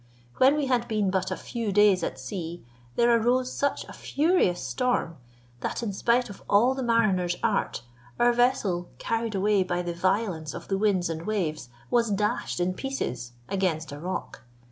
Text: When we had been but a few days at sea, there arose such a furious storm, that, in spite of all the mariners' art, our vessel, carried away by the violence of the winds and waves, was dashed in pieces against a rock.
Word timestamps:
When 0.37 0.55
we 0.57 0.65
had 0.65 0.87
been 0.87 1.11
but 1.11 1.29
a 1.29 1.37
few 1.37 1.71
days 1.71 2.01
at 2.01 2.17
sea, 2.19 2.65
there 2.95 3.15
arose 3.15 3.53
such 3.53 3.83
a 3.85 3.93
furious 3.93 4.59
storm, 4.59 5.17
that, 5.59 5.83
in 5.83 5.93
spite 5.93 6.27
of 6.27 6.41
all 6.49 6.73
the 6.73 6.81
mariners' 6.81 7.35
art, 7.43 7.83
our 8.19 8.33
vessel, 8.33 8.89
carried 8.97 9.35
away 9.35 9.61
by 9.61 9.83
the 9.83 9.93
violence 9.93 10.55
of 10.55 10.69
the 10.69 10.77
winds 10.79 11.07
and 11.07 11.27
waves, 11.27 11.69
was 11.91 12.09
dashed 12.09 12.59
in 12.59 12.73
pieces 12.73 13.33
against 13.47 13.91
a 13.91 13.99
rock. 13.99 14.41